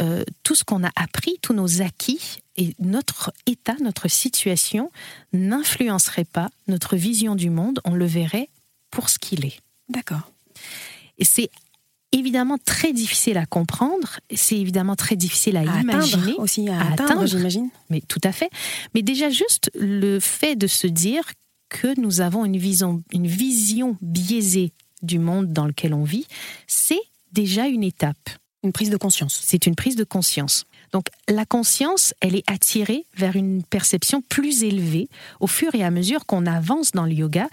[0.00, 4.90] euh, tout ce qu'on a appris, tous nos acquis et notre état, notre situation
[5.32, 8.48] n'influencerait pas notre vision du monde, on le verrait
[8.90, 9.60] pour ce qu'il est.
[9.88, 10.32] D'accord.
[11.18, 11.50] Et c'est
[12.10, 17.70] évidemment très difficile à comprendre, c'est évidemment très difficile à, imaginer, aussi à, atteindre, j'imagine.
[17.90, 18.50] Mais tout à fait.
[18.94, 21.24] Mais déjà juste le fait de se dire
[21.74, 26.26] que nous avons une vision, une vision biaisée du monde dans lequel on vit,
[26.68, 28.30] c'est déjà une étape.
[28.62, 29.42] Une prise de conscience.
[29.44, 30.64] C'est une prise de conscience.
[30.92, 35.08] Donc la conscience, elle est attirée vers une perception plus élevée
[35.40, 37.48] au fur et à mesure qu'on avance dans le yoga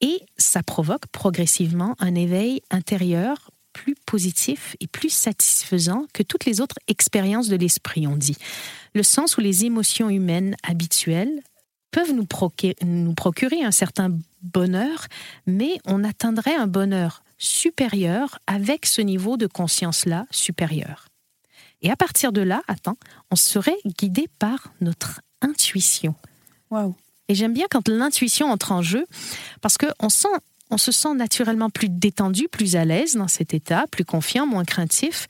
[0.00, 6.60] et ça provoque progressivement un éveil intérieur plus positif et plus satisfaisant que toutes les
[6.60, 8.36] autres expériences de l'esprit, on dit.
[8.94, 11.42] Le sens où les émotions humaines habituelles
[11.90, 15.06] peuvent nous procurer, nous procurer un certain bonheur,
[15.46, 21.08] mais on atteindrait un bonheur supérieur avec ce niveau de conscience-là supérieur.
[21.82, 22.96] Et à partir de là, attends,
[23.30, 26.14] on serait guidé par notre intuition.
[26.70, 26.96] Wow.
[27.28, 29.06] Et j'aime bien quand l'intuition entre en jeu,
[29.60, 30.28] parce qu'on sent,
[30.70, 34.64] on se sent naturellement plus détendu, plus à l'aise dans cet état, plus confiant, moins
[34.64, 35.26] craintif,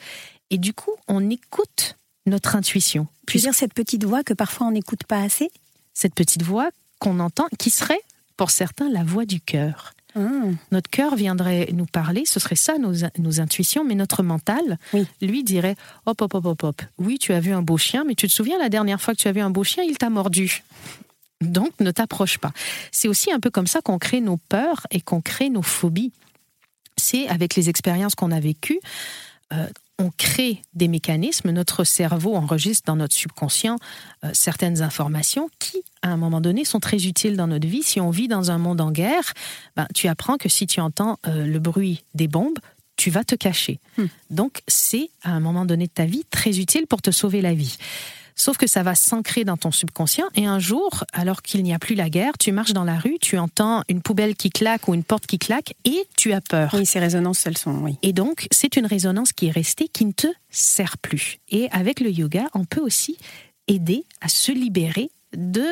[0.50, 3.06] et du coup, on écoute notre intuition.
[3.26, 5.50] Puis dire cette petite voix que parfois on n'écoute pas assez?
[5.96, 8.00] Cette petite voix qu'on entend, qui serait
[8.36, 9.94] pour certains la voix du cœur.
[10.14, 10.20] Ah.
[10.70, 14.78] Notre cœur viendrait nous parler, ce serait ça nos, intuitions, mais notre mental,
[15.22, 16.82] lui, dirait hop, hop, hop, hop, hop.
[16.98, 19.20] Oui, tu as vu un beau chien, mais tu te souviens la dernière fois que
[19.20, 20.62] tu as vu un beau chien, il t'a mordu.
[21.40, 22.52] Donc, ne t'approche pas.
[22.92, 26.12] C'est aussi un peu comme ça qu'on crée nos peurs et qu'on crée nos phobies.
[26.98, 28.80] C'est avec les expériences qu'on a vécues,
[29.52, 29.66] euh,
[29.98, 33.76] on crée des mécanismes, notre cerveau enregistre dans notre subconscient
[34.24, 37.82] euh, certaines informations qui, à un moment donné, sont très utiles dans notre vie.
[37.82, 39.32] Si on vit dans un monde en guerre,
[39.74, 42.58] ben, tu apprends que si tu entends euh, le bruit des bombes,
[42.96, 43.78] tu vas te cacher.
[43.96, 44.06] Hmm.
[44.30, 47.54] Donc, c'est, à un moment donné de ta vie, très utile pour te sauver la
[47.54, 47.76] vie.
[48.38, 51.78] Sauf que ça va s'ancrer dans ton subconscient et un jour, alors qu'il n'y a
[51.78, 54.94] plus la guerre, tu marches dans la rue, tu entends une poubelle qui claque ou
[54.94, 56.70] une porte qui claque et tu as peur.
[56.74, 57.96] Oui, ces résonances, elles sont, oui.
[58.02, 61.38] Et donc, c'est une résonance qui est restée, qui ne te sert plus.
[61.48, 63.16] Et avec le yoga, on peut aussi
[63.68, 65.64] aider à se libérer de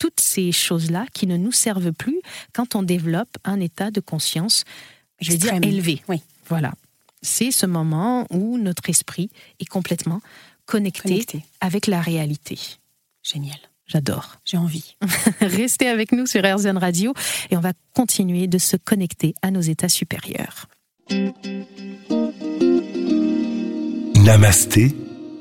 [0.00, 2.20] toutes ces choses-là qui ne nous servent plus
[2.52, 4.64] quand on développe un état de conscience,
[5.20, 6.02] je vais dire, élevé.
[6.08, 6.22] Oui.
[6.48, 6.74] Voilà.
[7.22, 10.20] C'est ce moment où notre esprit est complètement
[10.68, 11.44] connecté, Connecté.
[11.60, 12.58] avec la réalité.
[13.22, 13.58] Génial.
[13.86, 14.36] J'adore.
[14.44, 14.96] J'ai envie.
[15.40, 17.14] Restez avec nous sur RZN Radio
[17.50, 20.66] et on va continuer de se connecter à nos états supérieurs.
[24.22, 24.94] Namasté,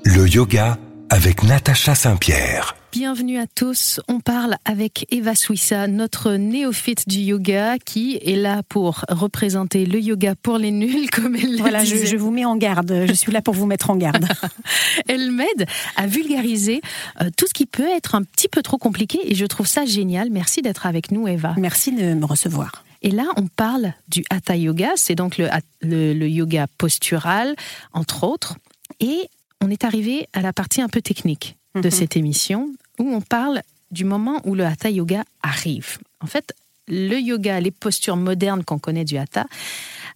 [0.05, 0.77] le yoga
[1.09, 2.76] avec Natacha Saint-Pierre.
[3.01, 3.99] Bienvenue à tous.
[4.07, 9.99] On parle avec Eva Suissa, notre néophyte du yoga, qui est là pour représenter le
[10.01, 12.07] yoga pour les nuls, comme elle le Voilà, je, disait.
[12.07, 13.05] je vous mets en garde.
[13.07, 14.25] Je suis là pour vous mettre en garde.
[15.07, 16.81] Elle m'aide à vulgariser
[17.21, 19.85] euh, tout ce qui peut être un petit peu trop compliqué et je trouve ça
[19.85, 20.31] génial.
[20.31, 21.53] Merci d'être avec nous, Eva.
[21.55, 22.83] Merci de me recevoir.
[23.03, 25.49] Et là, on parle du Hatha Yoga, c'est donc le,
[25.83, 27.55] le- le yoga postural,
[27.93, 28.55] entre autres.
[28.99, 29.19] Et
[29.63, 31.91] on est arrivé à la partie un peu technique de Mhm.
[31.91, 35.97] cette émission, où on parle du moment où le Hatha Yoga arrive.
[36.19, 36.53] En fait,
[36.87, 39.45] le yoga, les postures modernes qu'on connaît du Hatha,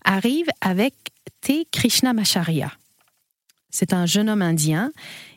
[0.04, 0.94] arrivent avec
[1.42, 1.68] T.
[1.72, 2.72] Krishnamacharya.
[3.70, 4.92] C'est un jeune homme indien.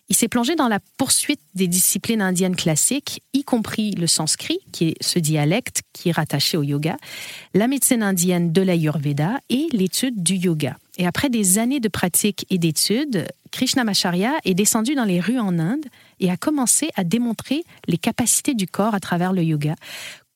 [0.08, 4.88] Il s'est plongé dans la poursuite des disciplines indiennes classiques, y compris le sanskrit, qui
[4.88, 6.96] est ce dialecte qui est rattaché au yoga,
[7.54, 10.76] la médecine indienne de l'Ayurveda et l'étude du yoga.
[10.96, 15.58] Et après des années de pratique et d'études, Krishnamacharya est descendu dans les rues en
[15.58, 15.86] Inde
[16.20, 19.74] et a commencé à démontrer les capacités du corps à travers le yoga,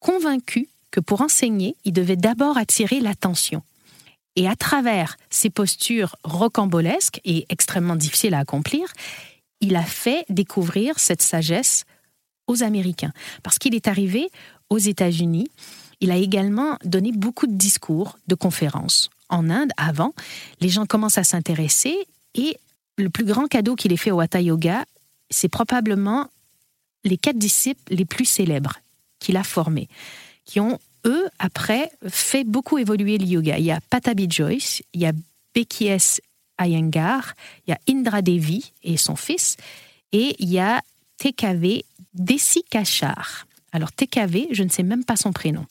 [0.00, 3.62] convaincu que pour enseigner, il devait d'abord attirer l'attention.
[4.36, 8.92] Et à travers ces postures rocambolesques et extrêmement difficiles à accomplir,
[9.60, 11.84] il a fait découvrir cette sagesse
[12.46, 13.12] aux Américains.
[13.42, 14.30] Parce qu'il est arrivé
[14.70, 15.50] aux États-Unis,
[16.00, 19.10] il a également donné beaucoup de discours, de conférences.
[19.28, 20.14] En Inde, avant,
[20.60, 21.96] les gens commencent à s'intéresser
[22.34, 22.56] et
[22.96, 24.84] le plus grand cadeau qu'il ait fait au Hatha Yoga,
[25.30, 26.28] c'est probablement
[27.04, 28.78] les quatre disciples les plus célèbres
[29.18, 29.88] qu'il a formés,
[30.44, 33.58] qui ont, eux, après, fait beaucoup évoluer le yoga.
[33.58, 35.12] Il y a Patabi Joyce, il y a
[35.54, 36.20] Becky S.
[36.60, 37.34] Iyengar,
[37.66, 39.56] il y a Indra Devi et son fils,
[40.10, 40.82] et il y a
[41.18, 41.84] TKV
[42.14, 43.46] Desikachar.
[43.70, 45.66] Alors TKV, je ne sais même pas son prénom.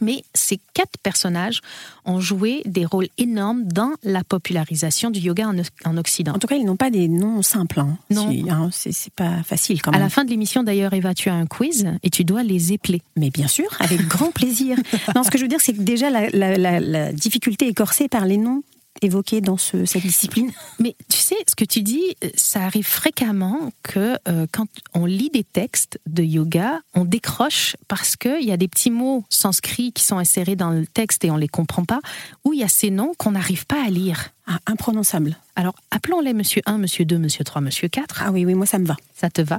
[0.00, 1.60] Mais ces quatre personnages
[2.04, 5.56] ont joué des rôles énormes dans la popularisation du yoga en,
[5.90, 6.32] en Occident.
[6.34, 7.80] En tout cas, ils n'ont pas des noms simples.
[7.80, 7.96] hein.
[8.10, 8.30] Non.
[8.50, 10.02] Hein, c'est c'est pas facile quand À même.
[10.02, 13.02] la fin de l'émission, d'ailleurs, Eva, tu as un quiz et tu dois les épeler.
[13.16, 14.76] Mais bien sûr, avec grand plaisir.
[15.14, 17.74] Non, ce que je veux dire, c'est que déjà la, la- la- la difficulté est
[17.74, 18.62] corsée par les noms
[19.02, 20.52] évoqués dans ce- cette discipline.
[20.78, 22.02] Mais tu sais, ce que tu dis,
[22.34, 28.16] ça arrive fréquemment que euh, quand on lit des textes de yoga, on décroche parce
[28.16, 31.36] qu'il y a des petits mots sanscrits qui sont insérés dans le texte et on
[31.36, 32.00] ne les comprend pas,
[32.44, 34.30] ou il y a ces noms qu'on n'arrive pas à lire.
[34.46, 35.36] Ah, imprononçable.
[35.56, 38.22] Alors, appelons-les monsieur 1, monsieur 2, monsieur 3, monsieur 4.
[38.24, 38.96] Ah oui, oui, moi ça me va.
[39.14, 39.58] Ça te va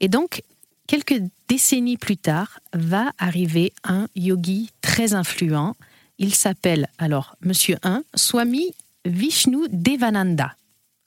[0.00, 0.42] Et donc,
[0.86, 5.74] quelques décennies plus tard, va arriver un yogi très influent.
[6.18, 8.72] Il s'appelle alors Monsieur 1, Swami
[9.04, 10.54] Vishnu Devananda.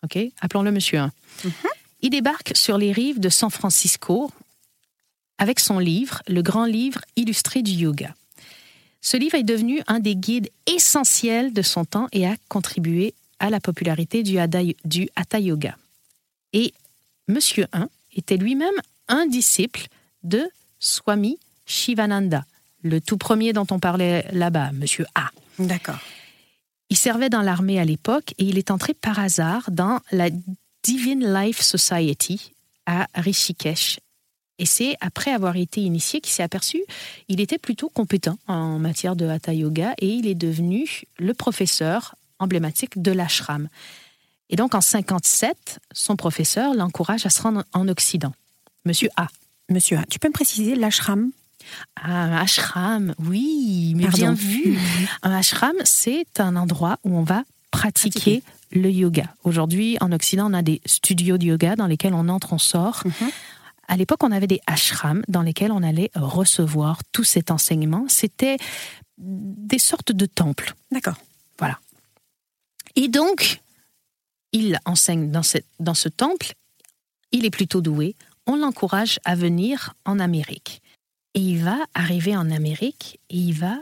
[0.04, 1.12] Ok Appelons-le Monsieur 1.
[2.02, 4.32] Il débarque sur les rives de San Francisco
[5.38, 8.14] avec son livre, le grand livre illustré du yoga.
[9.02, 13.50] Ce livre est devenu un des guides essentiels de son temps et a contribué à
[13.50, 15.78] la popularité du Hatha, du Hatha Yoga.
[16.54, 16.74] Et
[17.28, 18.74] Monsieur 1 était lui-même
[19.08, 19.88] un disciple
[20.24, 22.46] de Swami Shivananda,
[22.88, 25.30] le tout premier dont on parlait là-bas, Monsieur A.
[25.60, 26.00] D'accord.
[26.90, 30.30] Il servait dans l'armée à l'époque et il est entré par hasard dans la
[30.84, 32.54] Divine Life Society
[32.86, 34.00] à Rishikesh.
[34.60, 36.82] Et c'est après avoir été initié qu'il s'est aperçu
[37.28, 42.16] il était plutôt compétent en matière de hatha yoga et il est devenu le professeur
[42.40, 43.68] emblématique de l'ashram.
[44.50, 48.34] Et donc en 57, son professeur l'encourage à se rendre en Occident.
[48.86, 49.28] Monsieur A.
[49.70, 51.32] Monsieur A, tu peux me préciser l'ashram?
[52.02, 54.18] Un ashram, oui, mais Pardon.
[54.18, 54.78] bien vu.
[55.24, 59.34] Un ashram, c'est un endroit où on va pratiquer le yoga.
[59.44, 63.04] Aujourd'hui, en Occident, on a des studios de yoga dans lesquels on entre, on sort.
[63.06, 63.30] Mhm.
[63.88, 68.06] À l'époque, on avait des ashrams dans lesquels on allait recevoir tout cet enseignement.
[68.10, 68.58] C'était
[69.18, 70.74] des sortes de temples.
[70.92, 71.16] D'accord.
[71.58, 71.80] Voilà.
[72.96, 73.62] Et donc,
[74.52, 75.42] il enseigne dans,
[75.80, 76.54] dans ce temple,
[77.32, 80.82] il est plutôt doué, on l'encourage à venir en Amérique.
[81.38, 83.78] Et il va arriver en Amérique et il va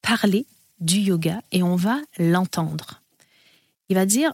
[0.00, 0.46] parler
[0.80, 3.02] du yoga et on va l'entendre.
[3.90, 4.32] Il va dire,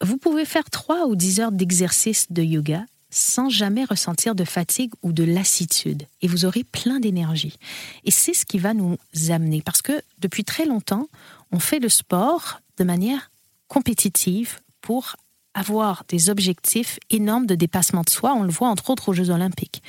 [0.00, 4.92] vous pouvez faire 3 ou 10 heures d'exercice de yoga sans jamais ressentir de fatigue
[5.02, 6.06] ou de lassitude.
[6.22, 7.58] Et vous aurez plein d'énergie.
[8.04, 8.96] Et c'est ce qui va nous
[9.30, 9.60] amener.
[9.60, 11.08] Parce que depuis très longtemps,
[11.50, 13.32] on fait le sport de manière
[13.66, 15.16] compétitive pour
[15.54, 18.32] avoir des objectifs énormes de dépassement de soi.
[18.32, 19.82] On le voit entre autres aux Jeux olympiques.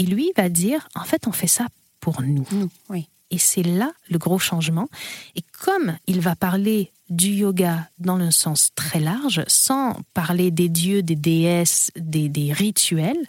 [0.00, 1.66] Et lui va dire, en fait, on fait ça
[2.00, 2.46] pour nous.
[2.88, 3.06] oui.
[3.30, 4.88] Et c'est là le gros changement.
[5.36, 10.70] Et comme il va parler du yoga dans le sens très large, sans parler des
[10.70, 13.22] dieux, des déesses, des, des rituels,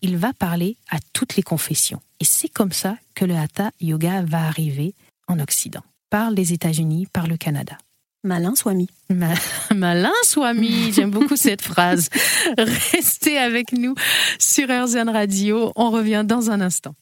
[0.00, 2.00] il va parler à toutes les confessions.
[2.20, 4.94] Et c'est comme ça que le Hatha Yoga va arriver
[5.26, 7.76] en Occident, par les États-Unis, par le Canada.
[8.24, 8.88] Malin Swami.
[9.74, 12.08] malin Swami, j'aime beaucoup cette phrase.
[12.56, 13.94] Restez avec nous
[14.38, 16.94] sur RZN Radio, on revient dans un instant.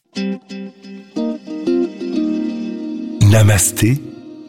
[3.31, 4.01] Namasté,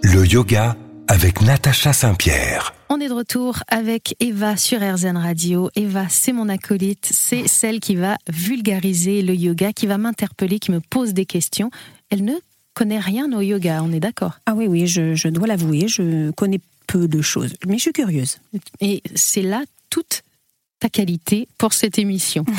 [0.02, 2.74] le yoga avec Natacha Saint-Pierre.
[2.90, 5.70] On est de retour avec Eva sur RZN Radio.
[5.76, 10.72] Eva, c'est mon acolyte, c'est celle qui va vulgariser le yoga, qui va m'interpeller, qui
[10.72, 11.70] me pose des questions.
[12.10, 12.36] Elle ne
[12.74, 14.40] connaît rien au yoga, on est d'accord?
[14.46, 18.38] Ah oui, oui, je, dois l'avouer, je connais peu de choses, mais je suis curieuse.
[18.80, 20.24] Et c'est là toute
[20.80, 22.44] ta qualité pour cette émission.
[22.48, 22.54] Mmh.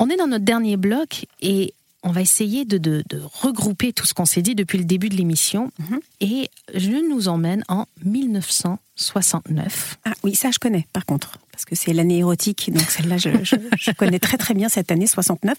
[0.00, 3.02] On est dans notre dernier bloc et on va essayer de,
[3.42, 5.72] regrouper tout ce qu'on s'est dit depuis le début de l'émission.
[5.78, 5.96] Mmh.
[6.20, 9.96] Et je nous emmène en 1969.
[10.04, 13.90] Ah oui, ça je connais par contre parce que c'est l'année érotique, donc celle-là, je,
[13.92, 15.56] connais très très bien cette année 69,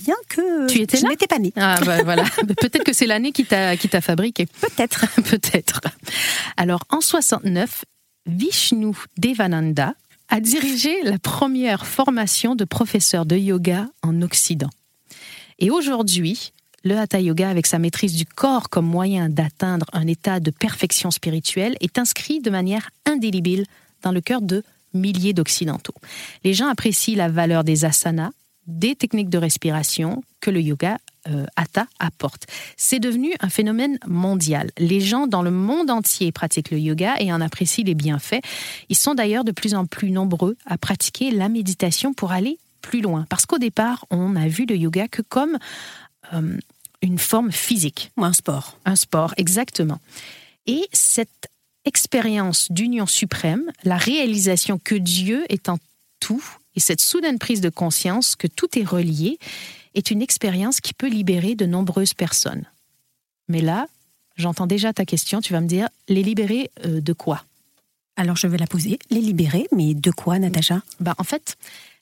[0.00, 1.52] bien que tu étais je n'étais pas née.
[1.56, 4.46] Ah bah, voilà, peut-être que c'est l'année qui t'a qui t'a fabriqué.
[4.46, 5.80] Peut-être, peut-être.
[6.56, 7.84] Alors en 69,
[8.26, 9.94] Vishnu Devananda
[10.28, 14.70] a dirigé la première formation de professeur de yoga en Occident.
[15.62, 20.40] Et aujourd'hui, le Hatha Yoga, avec sa maîtrise du corps comme moyen d'atteindre un état
[20.40, 23.64] de perfection spirituelle, est inscrit de manière indélébile
[24.02, 25.94] dans le cœur de milliers d'Occidentaux.
[26.42, 28.32] Les gens apprécient la valeur des asanas,
[28.66, 30.98] des techniques de respiration que le yoga
[31.28, 32.48] euh, Hatha apporte.
[32.76, 34.72] C'est devenu un phénomène mondial.
[34.78, 38.40] Les gens dans le monde entier pratiquent le yoga et en apprécient les bienfaits.
[38.88, 43.00] Ils sont d'ailleurs de plus en plus nombreux à pratiquer la méditation pour aller plus
[43.00, 43.24] loin.
[43.28, 45.58] Parce qu'au départ, on a vu le yoga que comme
[46.34, 46.58] euh,
[47.00, 48.12] une forme physique.
[48.16, 48.78] Un sport.
[48.84, 50.00] Un sport, exactement.
[50.66, 51.48] Et cette
[51.84, 55.78] expérience d'union suprême, la réalisation que Dieu est en
[56.20, 56.44] tout
[56.76, 59.38] et cette soudaine prise de conscience que tout est relié
[59.94, 62.64] est une expérience qui peut libérer de nombreuses personnes.
[63.48, 63.86] Mais là,
[64.36, 67.44] j'entends déjà ta question, tu vas me dire, les libérer euh, de quoi?
[68.16, 70.82] Alors je vais la poser, les libérer, mais de quoi, Natacha?
[71.00, 71.56] Bah, En fait,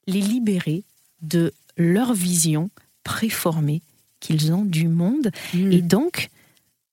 [0.06, 0.84] les libérer
[1.22, 2.70] de leur vision
[3.04, 3.82] préformée
[4.20, 5.72] qu'ils ont du monde hmm.
[5.72, 6.30] et donc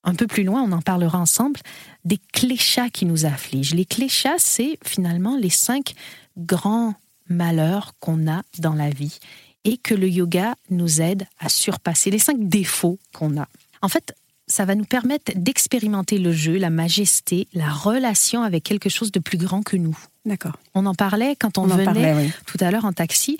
[0.03, 1.59] un peu plus loin, on en parlera ensemble,
[2.05, 3.75] des cléchats qui nous affligent.
[3.75, 5.95] Les cléchats, c'est finalement les cinq
[6.37, 6.95] grands
[7.27, 9.19] malheurs qu'on a dans la vie
[9.65, 13.49] et que le yoga nous aide à surpasser, les cinq défauts qu'on a.
[13.81, 14.15] En fait,
[14.57, 19.19] ça va nous permettre d'expérimenter le jeu, la majesté, la relation avec quelque chose de
[19.19, 19.95] plus grand que nous.
[20.25, 20.57] D'accord.
[20.73, 23.37] On en parlait quand on, venait tout à l'heure en taxi.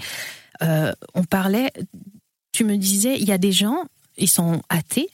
[0.61, 1.71] Euh, on parlait,
[2.51, 3.85] tu me disais, il y a des gens,
[4.17, 5.09] ils sont athées,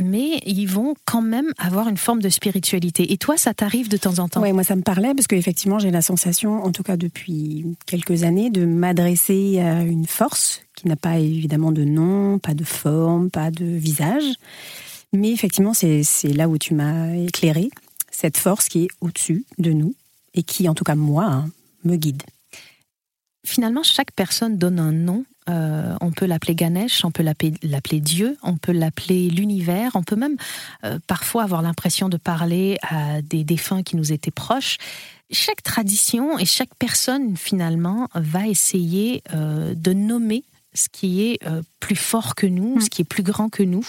[0.00, 3.12] mais ils vont quand même avoir une forme de spiritualité.
[3.12, 4.42] Et toi, ça t'arrive de temps en temps?
[4.42, 8.24] Oui, moi, ça me parlait parce qu'effectivement, j'ai la sensation, en tout cas depuis quelques
[8.24, 13.30] années, de m'adresser à une force qui n'a pas évidemment de nom, pas de forme,
[13.30, 14.24] pas de visage.
[15.12, 17.70] Mais effectivement, c'est là où tu m'as éclairé,
[18.10, 19.94] cette force qui est au-dessus de nous
[20.34, 21.50] et qui, en tout cas moi, hein,
[21.84, 22.22] me guide.
[23.44, 28.36] Finalement, chaque personne donne un nom euh, on peut l'appeler Ganesh, on peut l'appeler Dieu,
[28.42, 30.36] on peut l'appeler l'univers, on peut même
[30.84, 34.78] euh, parfois avoir l'impression de parler à des défunts qui nous étaient proches.
[35.30, 41.40] Chaque tradition et chaque personne finalement va essayer euh, de nommer ce qui est
[41.80, 42.80] plus fort que nous, mm.
[42.82, 43.86] ce qui est plus grand que nous,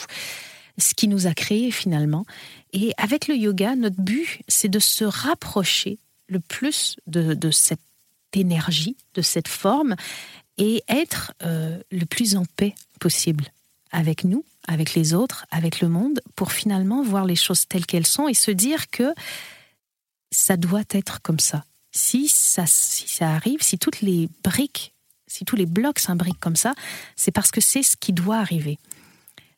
[0.77, 2.25] ce qui nous a créés finalement.
[2.73, 5.97] Et avec le yoga, notre but, c'est de se rapprocher
[6.27, 7.79] le plus de cette
[8.33, 9.95] énergie, de cette forme,
[10.57, 13.45] et être euh, le plus en paix possible
[13.91, 18.07] avec nous, avec les autres, avec le monde, pour finalement voir les choses telles qu'elles
[18.07, 19.13] sont et se dire que
[20.31, 21.63] ça doit être comme ça.
[21.91, 24.93] Si ça, si ça arrive, si toutes les briques
[25.27, 26.73] si tous les blocs s'imbriquent comme ça,
[27.15, 28.79] c'est parce que c'est ce qui doit arriver.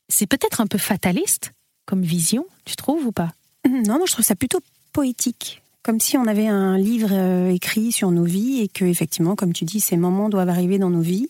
[0.09, 1.53] C'est peut-être un peu fataliste
[1.85, 3.33] comme vision, tu trouves ou pas?
[3.67, 4.59] Non, moi je trouve ça plutôt
[4.93, 5.61] poétique.
[5.81, 9.53] Comme si on avait un livre euh, écrit sur nos vies et que, effectivement, comme
[9.53, 11.29] tu dis, ces moments doivent arriver dans nos vies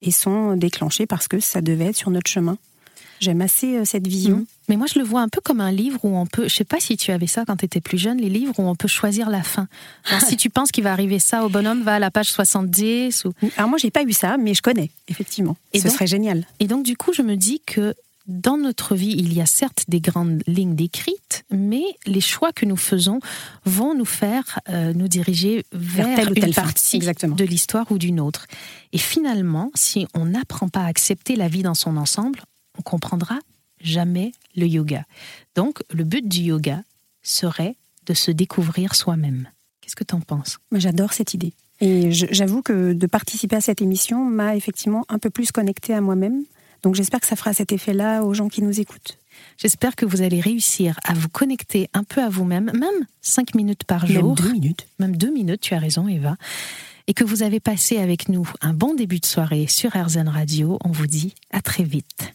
[0.00, 2.58] et sont déclenchés parce que ça devait être sur notre chemin.
[3.22, 4.38] J'aime assez euh, cette vision.
[4.38, 4.46] Mhm.
[4.68, 6.48] Mais moi, je le vois un peu comme un livre où on peut.
[6.48, 8.62] Je sais pas si tu avais ça quand tu étais plus jeune, les livres où
[8.62, 9.68] on peut choisir la fin.
[10.26, 13.26] si tu penses qu'il va arriver ça au bonhomme, va à la page 70.
[13.26, 13.32] Ou...
[13.56, 15.56] Alors moi, j'ai pas eu ça, mais je connais, effectivement.
[15.72, 16.44] Et Ce serait génial.
[16.58, 17.94] Et donc, du coup, je me dis que
[18.26, 22.66] dans notre vie, il y a certes des grandes lignes décrites, mais les choix que
[22.66, 23.20] nous faisons
[23.64, 27.98] vont nous faire euh, nous diriger vers, telle ou telle une partie de l'histoire ou
[27.98, 28.46] d'une autre.
[28.92, 32.40] Et finalement, si on n'apprend pas à accepter la vie dans son ensemble,
[32.78, 33.38] on comprendra
[33.80, 35.04] jamais le yoga.
[35.54, 36.82] Donc, le but du yoga
[37.22, 39.48] serait de se découvrir soi-même.
[39.80, 41.52] Qu'est-ce que tu en penses J'adore cette idée.
[41.80, 46.00] Et j'avoue que de participer à cette émission m'a effectivement un peu plus connectée à
[46.00, 46.44] moi-même.
[46.82, 49.18] Donc j'espère que ça fera cet effet-là aux gens qui nous écoutent.
[49.56, 53.84] J'espère que vous allez réussir à vous connecter un peu à vous-même, même cinq minutes
[53.84, 54.36] par jour.
[54.36, 54.86] Même deux minutes.
[54.98, 56.36] Même deux minutes, tu as raison Eva.
[57.08, 60.78] Et que vous avez passé avec nous un bon début de soirée sur RZN Radio.
[60.84, 62.34] On vous dit à très vite.